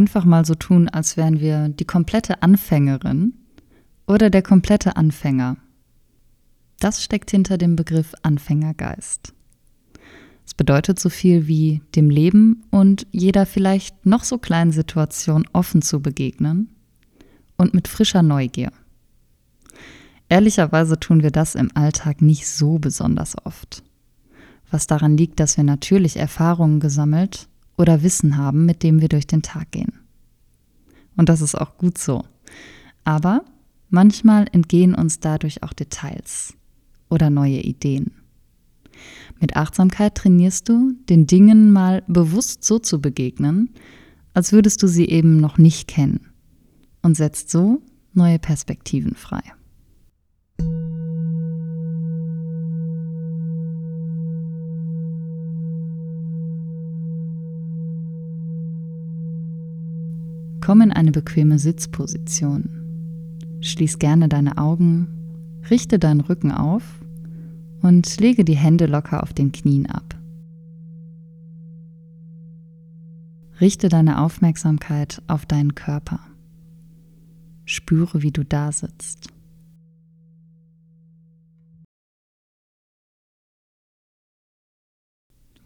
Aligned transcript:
einfach 0.00 0.24
mal 0.24 0.46
so 0.46 0.54
tun, 0.54 0.88
als 0.88 1.18
wären 1.18 1.40
wir 1.40 1.68
die 1.68 1.84
komplette 1.84 2.42
Anfängerin 2.42 3.34
oder 4.06 4.30
der 4.30 4.40
komplette 4.40 4.96
Anfänger. 4.96 5.58
Das 6.78 7.04
steckt 7.04 7.30
hinter 7.30 7.58
dem 7.58 7.76
Begriff 7.76 8.14
Anfängergeist. 8.22 9.34
Es 10.46 10.54
bedeutet 10.54 10.98
so 10.98 11.10
viel 11.10 11.48
wie 11.48 11.82
dem 11.96 12.08
Leben 12.08 12.64
und 12.70 13.06
jeder 13.12 13.44
vielleicht 13.44 14.06
noch 14.06 14.24
so 14.24 14.38
kleinen 14.38 14.72
Situation 14.72 15.46
offen 15.52 15.82
zu 15.82 16.00
begegnen 16.00 16.70
und 17.58 17.74
mit 17.74 17.86
frischer 17.86 18.22
Neugier. 18.22 18.72
Ehrlicherweise 20.30 20.98
tun 20.98 21.22
wir 21.22 21.30
das 21.30 21.56
im 21.56 21.70
Alltag 21.74 22.22
nicht 22.22 22.48
so 22.48 22.78
besonders 22.78 23.36
oft. 23.44 23.82
Was 24.70 24.86
daran 24.86 25.18
liegt, 25.18 25.40
dass 25.40 25.58
wir 25.58 25.64
natürlich 25.64 26.16
Erfahrungen 26.16 26.80
gesammelt 26.80 27.49
oder 27.80 28.02
Wissen 28.02 28.36
haben, 28.36 28.66
mit 28.66 28.82
dem 28.82 29.00
wir 29.00 29.08
durch 29.08 29.26
den 29.26 29.42
Tag 29.42 29.70
gehen. 29.72 29.92
Und 31.16 31.28
das 31.28 31.40
ist 31.40 31.54
auch 31.54 31.78
gut 31.78 31.98
so. 31.98 32.24
Aber 33.04 33.42
manchmal 33.88 34.46
entgehen 34.52 34.94
uns 34.94 35.18
dadurch 35.20 35.62
auch 35.62 35.72
Details 35.72 36.54
oder 37.08 37.30
neue 37.30 37.60
Ideen. 37.60 38.12
Mit 39.40 39.56
Achtsamkeit 39.56 40.14
trainierst 40.14 40.68
du, 40.68 40.92
den 41.08 41.26
Dingen 41.26 41.72
mal 41.72 42.02
bewusst 42.06 42.64
so 42.64 42.78
zu 42.78 43.00
begegnen, 43.00 43.70
als 44.34 44.52
würdest 44.52 44.82
du 44.82 44.86
sie 44.86 45.08
eben 45.08 45.38
noch 45.38 45.56
nicht 45.56 45.88
kennen 45.88 46.26
und 47.02 47.16
setzt 47.16 47.50
so 47.50 47.80
neue 48.12 48.38
Perspektiven 48.38 49.14
frei. 49.14 49.42
Komm 60.70 60.82
in 60.82 60.92
eine 60.92 61.10
bequeme 61.10 61.58
Sitzposition. 61.58 63.58
Schließ 63.60 63.98
gerne 63.98 64.28
deine 64.28 64.56
Augen, 64.56 65.08
richte 65.68 65.98
deinen 65.98 66.20
Rücken 66.20 66.52
auf 66.52 66.84
und 67.82 68.20
lege 68.20 68.44
die 68.44 68.54
Hände 68.54 68.86
locker 68.86 69.24
auf 69.24 69.32
den 69.32 69.50
Knien 69.50 69.86
ab. 69.86 70.16
Richte 73.60 73.88
deine 73.88 74.22
Aufmerksamkeit 74.22 75.20
auf 75.26 75.44
deinen 75.44 75.74
Körper. 75.74 76.20
Spüre, 77.64 78.22
wie 78.22 78.30
du 78.30 78.44
da 78.44 78.70
sitzt. 78.70 79.26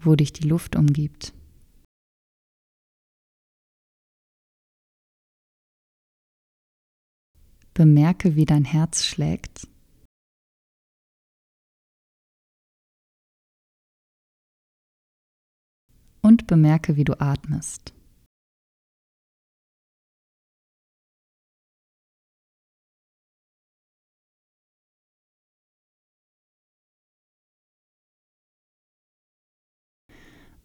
Wo 0.01 0.17
dich 0.17 0.33
die 0.33 0.49
Luft 0.49 0.77
umgibt. 0.77 1.35
Bemerke, 7.75 8.37
wie 8.37 8.45
dein 8.45 8.65
Herz 8.65 9.05
schlägt. 9.05 9.67
Und 16.23 16.47
bemerke, 16.47 16.95
wie 16.95 17.03
du 17.03 17.21
atmest. 17.21 17.93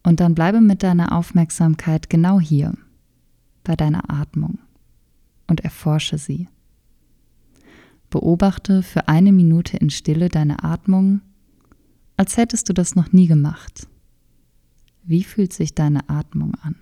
Und 0.04 0.20
dann 0.20 0.36
bleibe 0.36 0.62
mit 0.62 0.84
deiner 0.84 1.12
Aufmerksamkeit 1.12 2.10
genau 2.10 2.40
hier, 2.40 2.78
bei 3.64 3.76
deiner 3.76 4.10
Atmung, 4.10 4.60
und 5.48 5.62
erforsche 5.62 6.18
sie. 6.20 6.48
Beobachte 8.10 8.82
für 8.84 9.08
eine 9.08 9.32
Minute 9.32 9.78
in 9.78 9.90
Stille 9.90 10.30
deine 10.30 10.64
Atmung, 10.64 11.22
als 12.18 12.38
hättest 12.38 12.70
du 12.70 12.74
das 12.74 12.96
noch 12.96 13.12
nie 13.12 13.28
gemacht. 13.28 13.88
Wie 15.04 15.24
fühlt 15.24 15.54
sich 15.54 15.74
deine 15.76 16.10
Atmung 16.10 16.56
an? 16.56 16.76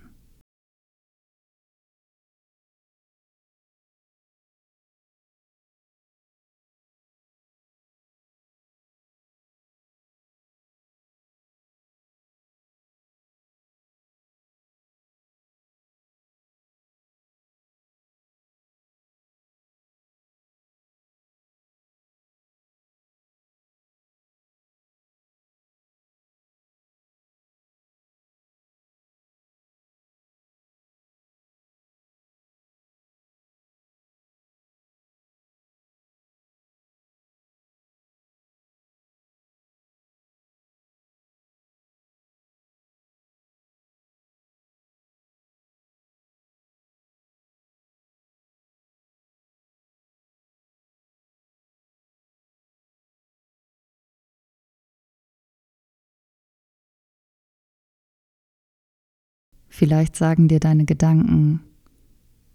Vielleicht 59.77 60.15
sagen 60.15 60.47
dir 60.47 60.59
deine 60.59 60.85
Gedanken, 60.85 61.61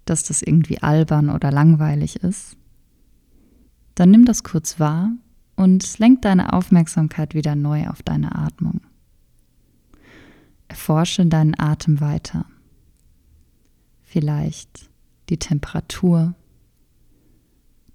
dass 0.07 0.25
das 0.25 0.43
irgendwie 0.43 0.83
albern 0.83 1.31
oder 1.31 1.53
langweilig 1.53 2.17
ist. 2.17 2.57
Dann 3.95 4.11
nimm 4.11 4.25
das 4.25 4.43
kurz 4.43 4.81
wahr 4.81 5.13
und 5.55 6.01
lenk 6.01 6.23
deine 6.23 6.53
Aufmerksamkeit 6.53 7.35
wieder 7.35 7.55
neu 7.55 7.87
auf 7.87 8.03
deine 8.03 8.35
Atmung. 8.35 8.81
Erforsche 10.67 11.25
deinen 11.25 11.55
Atem 11.57 12.01
weiter. 12.01 12.45
Vielleicht 14.03 14.91
die 15.29 15.39
Temperatur, 15.39 16.35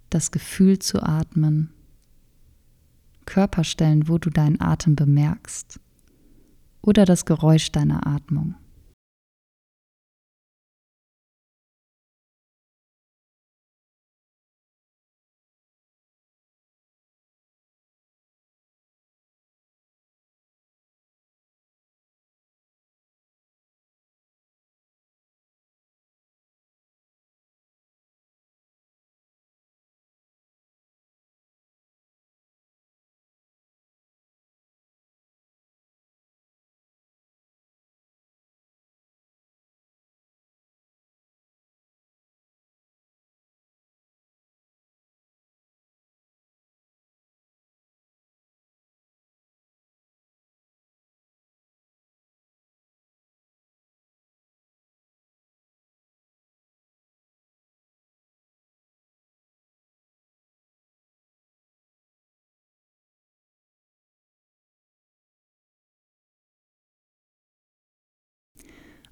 das 0.10 0.32
Gefühl 0.32 0.80
zu 0.80 1.04
atmen, 1.04 1.72
Körperstellen, 3.26 4.08
wo 4.08 4.20
du 4.20 4.30
deinen 4.30 4.62
Atem 4.62 4.96
bemerkst 4.96 5.82
oder 6.82 7.04
das 7.04 7.26
Geräusch 7.26 7.74
deiner 7.74 8.08
Atmung. 8.08 8.56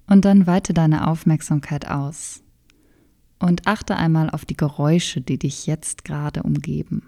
Und 0.08 0.26
dann 0.26 0.48
weite 0.48 0.74
deine 0.74 1.08
Aufmerksamkeit 1.08 1.88
aus 1.88 2.44
und 3.40 3.68
achte 3.68 3.96
einmal 3.96 4.30
auf 4.30 4.46
die 4.46 4.58
Geräusche, 4.58 5.22
die 5.22 5.38
dich 5.38 5.66
jetzt 5.66 6.06
gerade 6.06 6.44
umgeben. 6.44 7.04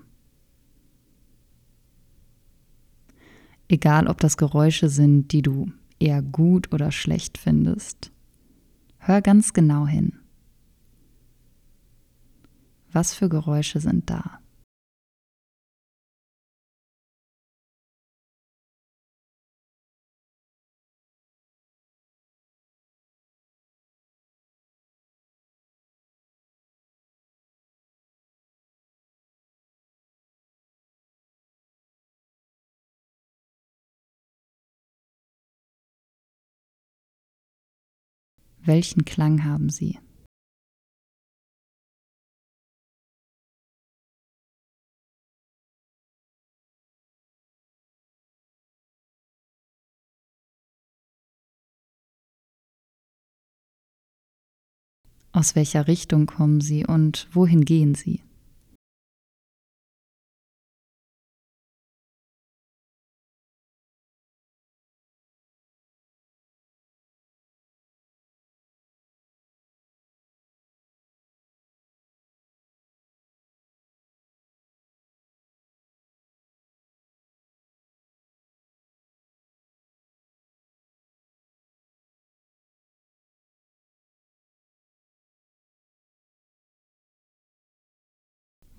Egal, 3.70 4.08
ob 4.08 4.20
das 4.20 4.38
Geräusche 4.38 4.90
sind, 4.90 5.32
die 5.32 5.42
du 5.42 5.72
eher 6.00 6.22
gut 6.22 6.74
oder 6.74 6.92
schlecht 6.92 7.38
findest. 7.38 8.12
Hör 8.98 9.22
ganz 9.22 9.54
genau 9.54 9.88
hin. 9.88 10.14
Was 12.92 13.14
für 13.14 13.30
Geräusche 13.30 13.80
sind 13.80 14.10
da? 14.10 14.40
Welchen 38.68 39.06
Klang 39.06 39.46
haben 39.46 39.69
sie? 39.69 39.98
Aus 55.31 55.56
welcher 55.56 55.88
Richtung 55.88 56.25
kommen 56.25 56.60
sie 56.60 56.86
und 56.86 57.30
wohin 57.31 57.63
gehen 57.63 57.96
sie? 57.96 58.26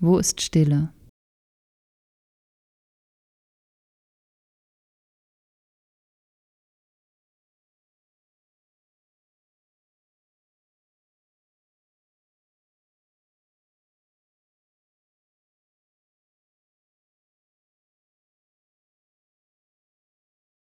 Wo 0.01 0.17
ist 0.17 0.39
Stille? 0.39 0.93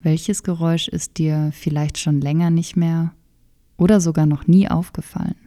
Welches 0.00 0.43
Geräusch 0.43 0.88
ist 0.88 1.17
dir 1.17 1.52
vielleicht 1.55 1.96
schon 1.96 2.20
länger 2.20 2.50
nicht 2.50 2.76
mehr 2.76 3.14
oder 3.79 4.00
sogar 4.00 4.26
noch 4.26 4.46
nie 4.46 4.69
aufgefallen? 4.69 5.42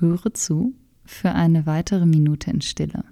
Höre 0.00 0.32
zu 0.34 0.74
für 1.04 1.32
eine 1.32 1.66
weitere 1.66 2.06
Minute 2.06 2.50
in 2.50 2.60
Stille. 2.60 3.04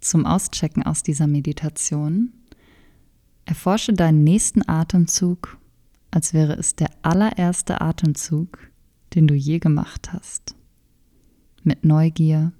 Zum 0.00 0.24
Auschecken 0.24 0.82
aus 0.82 1.02
dieser 1.02 1.26
Meditation 1.26 2.32
erforsche 3.44 3.92
deinen 3.92 4.24
nächsten 4.24 4.66
Atemzug, 4.66 5.58
als 6.10 6.32
wäre 6.32 6.54
es 6.54 6.74
der 6.74 6.88
allererste 7.02 7.82
Atemzug, 7.82 8.70
den 9.14 9.26
du 9.26 9.34
je 9.34 9.58
gemacht 9.58 10.10
hast. 10.14 10.56
Mit 11.64 11.84
Neugier, 11.84 12.52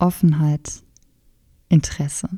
Offenheit, 0.00 0.82
Interesse. 1.68 2.28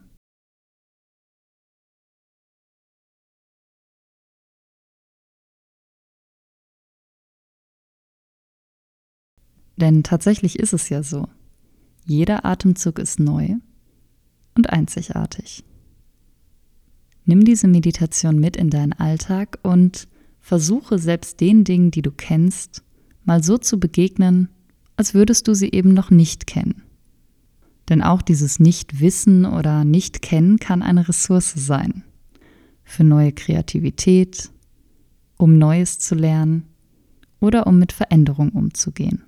Denn 9.76 10.02
tatsächlich 10.02 10.58
ist 10.58 10.74
es 10.74 10.90
ja 10.90 11.02
so. 11.02 11.26
Jeder 12.04 12.44
Atemzug 12.44 12.98
ist 12.98 13.18
neu 13.18 13.56
und 14.56 14.70
einzigartig. 14.70 15.64
Nimm 17.24 17.44
diese 17.44 17.68
Meditation 17.68 18.38
mit 18.38 18.56
in 18.56 18.70
deinen 18.70 18.92
Alltag 18.92 19.58
und 19.62 20.06
versuche 20.40 20.98
selbst 20.98 21.40
den 21.40 21.64
Dingen, 21.64 21.90
die 21.90 22.02
du 22.02 22.10
kennst, 22.10 22.82
mal 23.24 23.42
so 23.42 23.56
zu 23.56 23.80
begegnen, 23.80 24.48
als 24.96 25.14
würdest 25.14 25.48
du 25.48 25.54
sie 25.54 25.70
eben 25.72 25.94
noch 25.94 26.10
nicht 26.10 26.46
kennen. 26.46 26.82
Denn 27.88 28.02
auch 28.02 28.22
dieses 28.22 28.60
Nicht-Wissen 28.60 29.44
oder 29.44 29.84
Nicht-Kennen 29.84 30.58
kann 30.58 30.82
eine 30.82 31.08
Ressource 31.08 31.52
sein. 31.54 32.04
Für 32.82 33.04
neue 33.04 33.32
Kreativität, 33.32 34.50
um 35.36 35.58
Neues 35.58 35.98
zu 35.98 36.14
lernen 36.14 36.64
oder 37.40 37.66
um 37.66 37.78
mit 37.78 37.92
Veränderung 37.92 38.50
umzugehen. 38.50 39.22